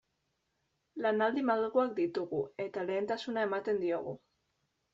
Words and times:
Lanaldi 1.05 1.43
malguak 1.49 1.93
ditugu 2.01 2.41
eta 2.67 2.89
lehentasuna 2.89 3.47
ematen 3.51 3.81
diogu. 3.87 4.19